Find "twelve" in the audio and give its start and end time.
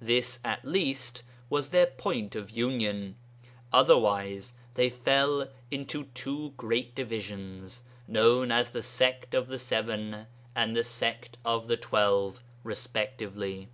11.76-12.42